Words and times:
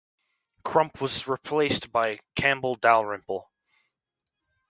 Crump 0.63 0.99
was 0.99 1.27
replaced 1.27 1.91
by 1.91 2.21
Campbell 2.35 2.73
Dalrymple. 2.73 3.51